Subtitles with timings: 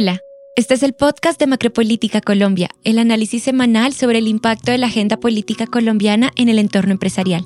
[0.00, 0.20] Hola,
[0.54, 4.86] este es el podcast de Macropolítica Colombia, el análisis semanal sobre el impacto de la
[4.86, 7.44] agenda política colombiana en el entorno empresarial.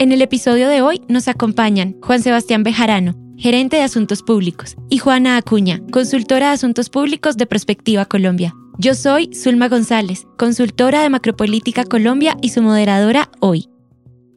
[0.00, 4.98] En el episodio de hoy nos acompañan Juan Sebastián Bejarano, gerente de Asuntos Públicos, y
[4.98, 8.52] Juana Acuña, consultora de Asuntos Públicos de Prospectiva Colombia.
[8.78, 13.68] Yo soy Zulma González, consultora de Macropolítica Colombia y su moderadora hoy.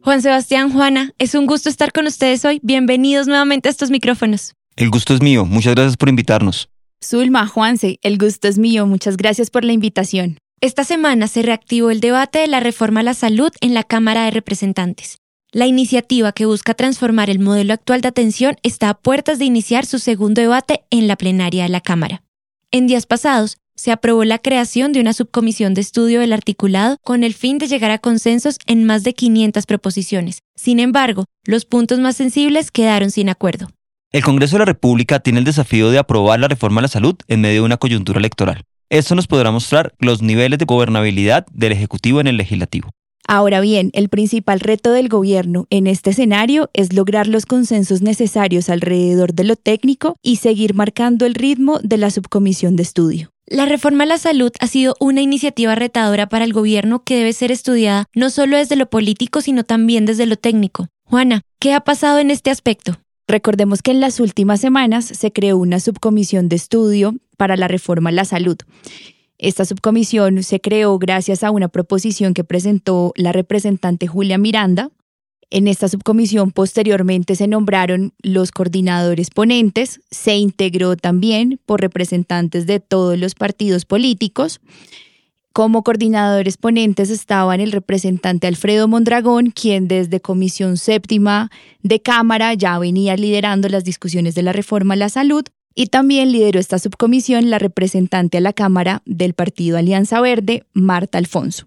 [0.02, 2.60] Juan Sebastián, Juana, es un gusto estar con ustedes hoy.
[2.62, 4.52] Bienvenidos nuevamente a estos micrófonos.
[4.76, 5.44] El gusto es mío.
[5.44, 6.68] Muchas gracias por invitarnos.
[7.04, 8.86] Zulma, Juanse, el gusto es mío.
[8.86, 10.38] Muchas gracias por la invitación.
[10.60, 14.24] Esta semana se reactivó el debate de la reforma a la salud en la Cámara
[14.24, 15.18] de Representantes.
[15.52, 19.86] La iniciativa que busca transformar el modelo actual de atención está a puertas de iniciar
[19.86, 22.22] su segundo debate en la plenaria de la Cámara.
[22.72, 27.22] En días pasados, se aprobó la creación de una subcomisión de estudio del articulado con
[27.22, 30.40] el fin de llegar a consensos en más de 500 proposiciones.
[30.56, 33.68] Sin embargo, los puntos más sensibles quedaron sin acuerdo.
[34.10, 37.14] El Congreso de la República tiene el desafío de aprobar la reforma a la salud
[37.28, 38.62] en medio de una coyuntura electoral.
[38.88, 42.88] Esto nos podrá mostrar los niveles de gobernabilidad del Ejecutivo en el Legislativo.
[43.26, 48.70] Ahora bien, el principal reto del gobierno en este escenario es lograr los consensos necesarios
[48.70, 53.30] alrededor de lo técnico y seguir marcando el ritmo de la subcomisión de estudio.
[53.46, 57.34] La reforma a la salud ha sido una iniciativa retadora para el gobierno que debe
[57.34, 60.86] ser estudiada no solo desde lo político, sino también desde lo técnico.
[61.04, 62.98] Juana, ¿qué ha pasado en este aspecto?
[63.28, 68.08] Recordemos que en las últimas semanas se creó una subcomisión de estudio para la reforma
[68.08, 68.56] a la salud.
[69.36, 74.90] Esta subcomisión se creó gracias a una proposición que presentó la representante Julia Miranda.
[75.50, 82.80] En esta subcomisión posteriormente se nombraron los coordinadores ponentes, se integró también por representantes de
[82.80, 84.60] todos los partidos políticos
[85.58, 91.50] como coordinadores ponentes estaban el representante Alfredo Mondragón, quien desde Comisión Séptima
[91.82, 95.42] de Cámara ya venía liderando las discusiones de la reforma a la salud,
[95.74, 101.18] y también lideró esta subcomisión la representante a la Cámara del Partido Alianza Verde, Marta
[101.18, 101.66] Alfonso.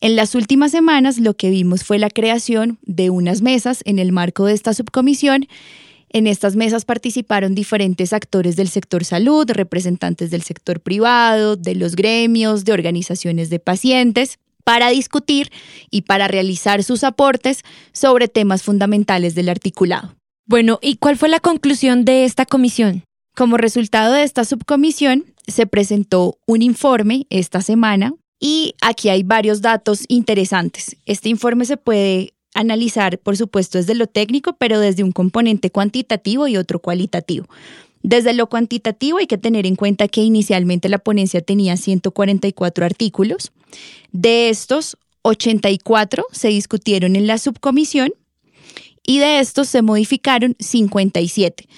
[0.00, 4.12] En las últimas semanas lo que vimos fue la creación de unas mesas en el
[4.12, 5.48] marco de esta subcomisión
[6.12, 11.96] en estas mesas participaron diferentes actores del sector salud, representantes del sector privado, de los
[11.96, 15.50] gremios, de organizaciones de pacientes, para discutir
[15.90, 17.62] y para realizar sus aportes
[17.92, 20.14] sobre temas fundamentales del articulado.
[20.46, 23.04] Bueno, ¿y cuál fue la conclusión de esta comisión?
[23.34, 29.62] Como resultado de esta subcomisión, se presentó un informe esta semana y aquí hay varios
[29.62, 30.96] datos interesantes.
[31.06, 36.48] Este informe se puede analizar, por supuesto, desde lo técnico, pero desde un componente cuantitativo
[36.48, 37.46] y otro cualitativo.
[38.02, 43.52] Desde lo cuantitativo hay que tener en cuenta que inicialmente la ponencia tenía 144 artículos.
[44.10, 48.12] De estos, 84 se discutieron en la subcomisión
[49.06, 51.68] y de estos se modificaron 57.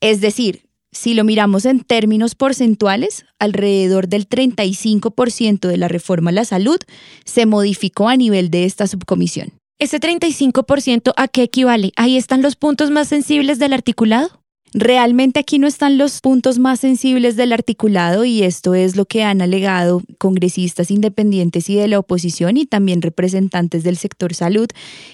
[0.00, 6.34] Es decir, si lo miramos en términos porcentuales, alrededor del 35% de la reforma a
[6.34, 6.78] la salud
[7.24, 9.61] se modificó a nivel de esta subcomisión.
[9.82, 11.90] ¿Ese 35% a qué equivale?
[11.96, 14.28] ¿Ahí están los puntos más sensibles del articulado?
[14.72, 19.24] Realmente aquí no están los puntos más sensibles del articulado y esto es lo que
[19.24, 24.68] han alegado congresistas independientes y de la oposición y también representantes del sector salud.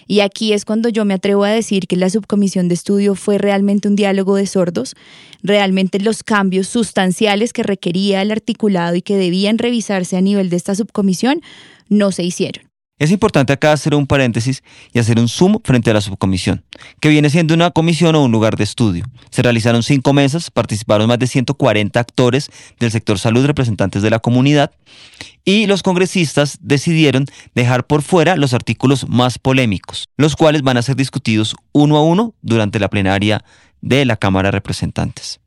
[0.06, 3.38] Y aquí es cuando yo me atrevo a decir que la subcomisión de estudio fue
[3.38, 4.96] realmente un diálogo de sordos.
[5.42, 10.56] Realmente los cambios sustanciales que requería el articulado y que debían revisarse a nivel de
[10.56, 11.40] esta subcomisión
[11.88, 12.67] no se hicieron.
[12.98, 16.64] Es importante acá hacer un paréntesis y hacer un zoom frente a la subcomisión,
[17.00, 19.04] que viene siendo una comisión o un lugar de estudio.
[19.30, 22.50] Se realizaron cinco mesas, participaron más de 140 actores
[22.80, 24.72] del sector salud, representantes de la comunidad,
[25.44, 30.82] y los congresistas decidieron dejar por fuera los artículos más polémicos, los cuales van a
[30.82, 33.44] ser discutidos uno a uno durante la plenaria
[33.80, 35.40] de la Cámara de Representantes.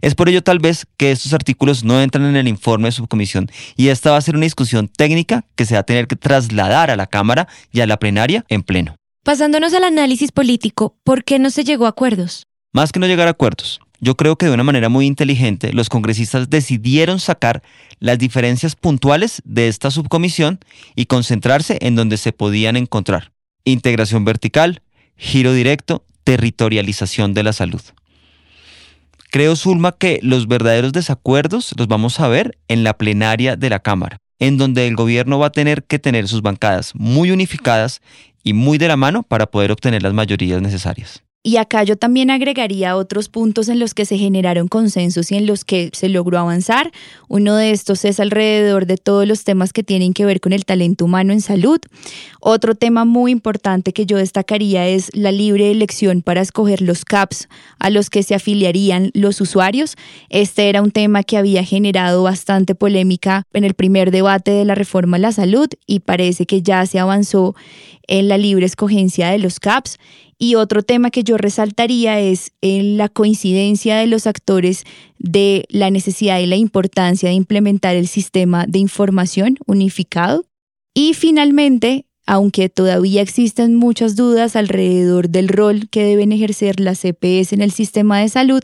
[0.00, 3.50] Es por ello tal vez que estos artículos no entran en el informe de subcomisión
[3.76, 6.90] y esta va a ser una discusión técnica que se va a tener que trasladar
[6.90, 8.96] a la Cámara y a la plenaria en pleno.
[9.24, 12.46] Pasándonos al análisis político, ¿por qué no se llegó a acuerdos?
[12.72, 15.88] Más que no llegar a acuerdos, yo creo que de una manera muy inteligente los
[15.88, 17.62] congresistas decidieron sacar
[17.98, 20.60] las diferencias puntuales de esta subcomisión
[20.94, 23.32] y concentrarse en donde se podían encontrar.
[23.64, 24.82] Integración vertical,
[25.16, 27.82] giro directo, territorialización de la salud.
[29.30, 33.80] Creo, Zulma, que los verdaderos desacuerdos los vamos a ver en la plenaria de la
[33.80, 38.00] Cámara, en donde el gobierno va a tener que tener sus bancadas muy unificadas
[38.42, 41.22] y muy de la mano para poder obtener las mayorías necesarias.
[41.48, 45.46] Y acá yo también agregaría otros puntos en los que se generaron consensos y en
[45.46, 46.92] los que se logró avanzar.
[47.26, 50.66] Uno de estos es alrededor de todos los temas que tienen que ver con el
[50.66, 51.80] talento humano en salud.
[52.42, 57.48] Otro tema muy importante que yo destacaría es la libre elección para escoger los CAPS
[57.78, 59.96] a los que se afiliarían los usuarios.
[60.28, 64.74] Este era un tema que había generado bastante polémica en el primer debate de la
[64.74, 67.56] reforma a la salud y parece que ya se avanzó
[68.06, 69.98] en la libre escogencia de los CAPS
[70.38, 74.84] y otro tema que yo resaltaría es la coincidencia de los actores
[75.18, 80.44] de la necesidad y la importancia de implementar el sistema de información unificado.
[80.94, 87.54] Y finalmente, aunque todavía existen muchas dudas alrededor del rol que deben ejercer las CPS
[87.54, 88.60] en el sistema de salud,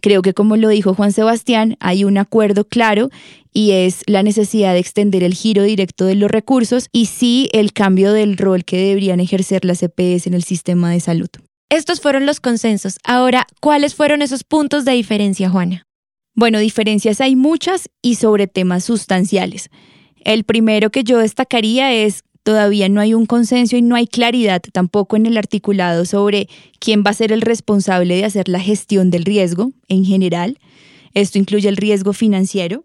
[0.00, 3.10] creo que como lo dijo Juan Sebastián, hay un acuerdo claro
[3.58, 7.72] y es la necesidad de extender el giro directo de los recursos y sí el
[7.72, 11.28] cambio del rol que deberían ejercer las CPS en el sistema de salud.
[11.68, 12.98] Estos fueron los consensos.
[13.02, 15.82] Ahora, ¿cuáles fueron esos puntos de diferencia, Juana?
[16.36, 19.70] Bueno, diferencias hay muchas y sobre temas sustanciales.
[20.24, 24.62] El primero que yo destacaría es todavía no hay un consenso y no hay claridad
[24.72, 29.10] tampoco en el articulado sobre quién va a ser el responsable de hacer la gestión
[29.10, 30.60] del riesgo en general.
[31.12, 32.84] Esto incluye el riesgo financiero.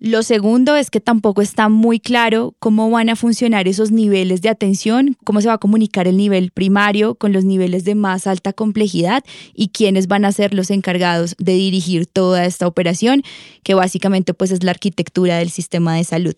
[0.00, 4.48] Lo segundo es que tampoco está muy claro cómo van a funcionar esos niveles de
[4.48, 8.52] atención, cómo se va a comunicar el nivel primario con los niveles de más alta
[8.52, 9.24] complejidad
[9.54, 13.24] y quiénes van a ser los encargados de dirigir toda esta operación,
[13.64, 16.34] que básicamente pues es la arquitectura del sistema de salud.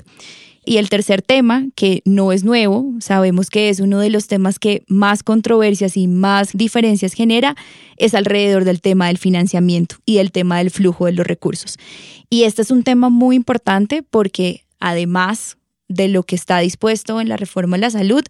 [0.65, 4.59] Y el tercer tema, que no es nuevo, sabemos que es uno de los temas
[4.59, 7.57] que más controversias y más diferencias genera,
[7.97, 11.79] es alrededor del tema del financiamiento y el tema del flujo de los recursos.
[12.29, 15.57] Y este es un tema muy importante porque además
[15.89, 18.23] de lo que está dispuesto en la reforma de la salud,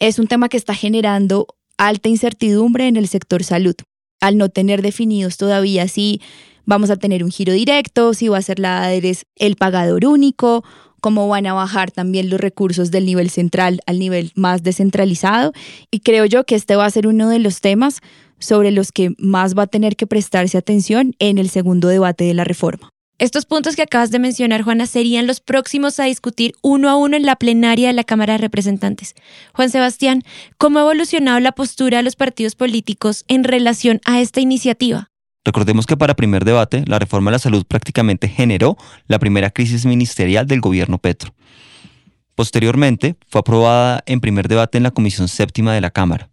[0.00, 1.46] es un tema que está generando
[1.76, 3.74] alta incertidumbre en el sector salud,
[4.20, 6.20] al no tener definidos todavía si
[6.68, 10.62] vamos a tener un giro directo, si va a ser la ADERES el pagador único
[11.00, 15.52] cómo van a bajar también los recursos del nivel central al nivel más descentralizado.
[15.92, 18.00] Y creo yo que este va a ser uno de los temas
[18.40, 22.34] sobre los que más va a tener que prestarse atención en el segundo debate de
[22.34, 22.90] la reforma.
[23.18, 27.16] Estos puntos que acabas de mencionar, Juana, serían los próximos a discutir uno a uno
[27.16, 29.14] en la plenaria de la Cámara de Representantes.
[29.54, 30.22] Juan Sebastián,
[30.56, 35.10] ¿cómo ha evolucionado la postura de los partidos políticos en relación a esta iniciativa?
[35.44, 38.76] Recordemos que para primer debate, la reforma de la salud prácticamente generó
[39.06, 41.34] la primera crisis ministerial del gobierno Petro.
[42.34, 46.30] Posteriormente, fue aprobada en primer debate en la Comisión Séptima de la Cámara.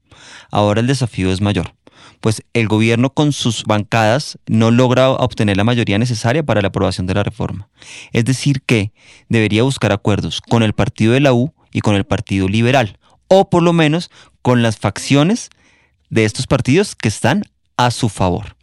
[0.51, 1.73] Ahora el desafío es mayor,
[2.19, 7.07] pues el gobierno con sus bancadas no logra obtener la mayoría necesaria para la aprobación
[7.07, 7.69] de la reforma.
[8.11, 8.91] Es decir, que
[9.29, 13.49] debería buscar acuerdos con el partido de la U y con el partido liberal, o
[13.49, 14.11] por lo menos
[14.41, 15.49] con las facciones
[16.09, 17.43] de estos partidos que están
[17.77, 18.54] a su favor.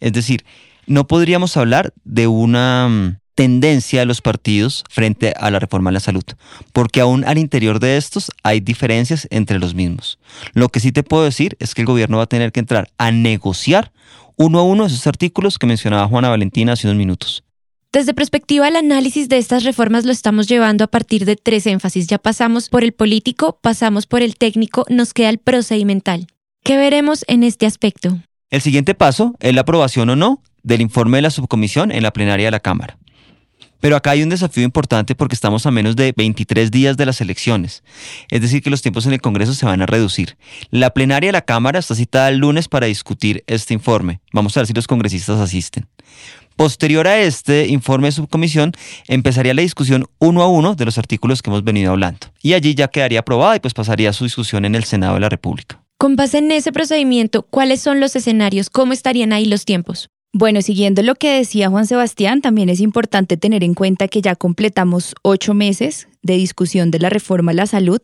[0.00, 0.44] Es decir,
[0.86, 5.94] no podríamos hablar de una mm, tendencia de los partidos frente a la reforma de
[5.94, 6.24] la salud,
[6.72, 10.18] porque aún al interior de estos hay diferencias entre los mismos.
[10.54, 12.90] Lo que sí te puedo decir es que el gobierno va a tener que entrar
[12.98, 13.92] a negociar
[14.36, 17.44] uno a uno esos artículos que mencionaba Juana Valentina hace unos minutos.
[17.92, 22.06] Desde perspectiva, el análisis de estas reformas lo estamos llevando a partir de tres énfasis.
[22.06, 26.26] Ya pasamos por el político, pasamos por el técnico, nos queda el procedimental.
[26.64, 28.18] ¿Qué veremos en este aspecto?
[28.50, 32.14] El siguiente paso es la aprobación o no del informe de la subcomisión en la
[32.14, 32.96] plenaria de la Cámara.
[33.78, 37.20] Pero acá hay un desafío importante porque estamos a menos de 23 días de las
[37.20, 37.84] elecciones.
[38.30, 40.38] Es decir, que los tiempos en el Congreso se van a reducir.
[40.70, 44.20] La plenaria de la Cámara está citada el lunes para discutir este informe.
[44.32, 45.86] Vamos a ver si los congresistas asisten.
[46.56, 48.72] Posterior a este informe de subcomisión,
[49.06, 52.28] empezaría la discusión uno a uno de los artículos que hemos venido hablando.
[52.42, 55.28] Y allí ya quedaría aprobada y pues pasaría su discusión en el Senado de la
[55.28, 55.80] República.
[55.98, 58.70] Con base en ese procedimiento, ¿cuáles son los escenarios?
[58.70, 60.10] ¿Cómo estarían ahí los tiempos?
[60.32, 64.36] Bueno, siguiendo lo que decía Juan Sebastián, también es importante tener en cuenta que ya
[64.36, 67.98] completamos ocho meses de discusión de la reforma a la salud.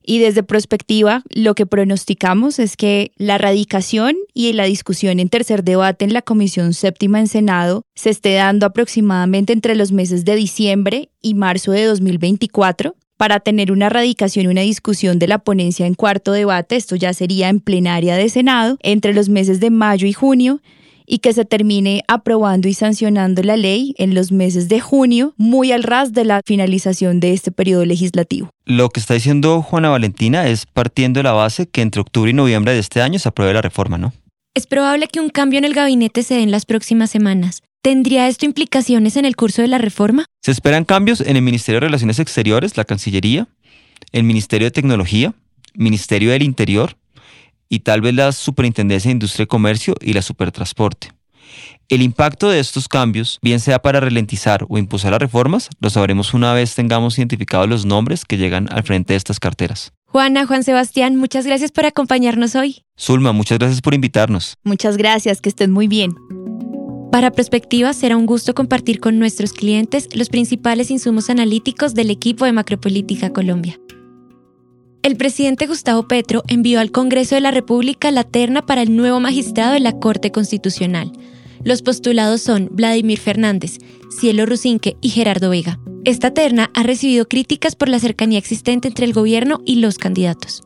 [0.00, 5.64] Y desde perspectiva, lo que pronosticamos es que la radicación y la discusión en tercer
[5.64, 10.36] debate en la Comisión Séptima en Senado se esté dando aproximadamente entre los meses de
[10.36, 15.86] diciembre y marzo de 2024 para tener una radicación y una discusión de la ponencia
[15.86, 20.08] en cuarto debate, esto ya sería en plenaria de Senado, entre los meses de mayo
[20.08, 20.60] y junio,
[21.06, 25.70] y que se termine aprobando y sancionando la ley en los meses de junio, muy
[25.70, 28.50] al ras de la finalización de este periodo legislativo.
[28.64, 32.34] Lo que está diciendo Juana Valentina es partiendo de la base que entre octubre y
[32.34, 34.12] noviembre de este año se apruebe la reforma, ¿no?
[34.56, 37.62] Es probable que un cambio en el gabinete se dé en las próximas semanas.
[37.82, 40.26] ¿Tendría esto implicaciones en el curso de la reforma?
[40.40, 43.48] Se esperan cambios en el Ministerio de Relaciones Exteriores, la Cancillería,
[44.12, 45.34] el Ministerio de Tecnología,
[45.74, 46.96] Ministerio del Interior
[47.68, 51.08] y tal vez la Superintendencia de Industria y Comercio y la Supertransporte.
[51.88, 56.34] El impacto de estos cambios, bien sea para ralentizar o impulsar las reformas, lo sabremos
[56.34, 59.92] una vez tengamos identificados los nombres que llegan al frente de estas carteras.
[60.06, 62.84] Juana, Juan Sebastián, muchas gracias por acompañarnos hoy.
[62.96, 64.54] Zulma, muchas gracias por invitarnos.
[64.62, 66.14] Muchas gracias, que estén muy bien.
[67.12, 72.46] Para Perspectiva será un gusto compartir con nuestros clientes los principales insumos analíticos del equipo
[72.46, 73.78] de Macropolítica Colombia.
[75.02, 79.20] El presidente Gustavo Petro envió al Congreso de la República la terna para el nuevo
[79.20, 81.12] magistrado de la Corte Constitucional.
[81.62, 83.76] Los postulados son Vladimir Fernández,
[84.18, 85.78] Cielo Rusinque y Gerardo Vega.
[86.06, 90.62] Esta terna ha recibido críticas por la cercanía existente entre el gobierno y los candidatos.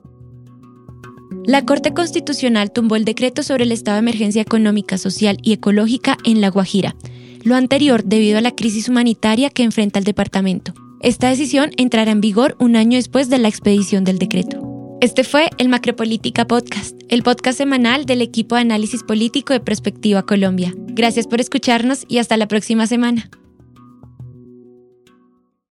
[1.47, 6.19] La Corte Constitucional tumbó el decreto sobre el estado de emergencia económica, social y ecológica
[6.25, 6.97] en La Guajira,
[7.45, 10.75] lo anterior debido a la crisis humanitaria que enfrenta el departamento.
[11.01, 14.99] Esta decisión entrará en vigor un año después de la expedición del decreto.
[15.01, 20.25] Este fue el Macropolítica Podcast, el podcast semanal del equipo de análisis político de Perspectiva
[20.25, 20.75] Colombia.
[20.89, 23.29] Gracias por escucharnos y hasta la próxima semana.